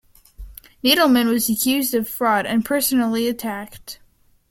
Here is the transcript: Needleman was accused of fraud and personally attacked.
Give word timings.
Needleman 0.83 1.29
was 1.29 1.47
accused 1.47 1.93
of 1.93 2.09
fraud 2.09 2.47
and 2.47 2.65
personally 2.65 3.27
attacked. 3.27 3.99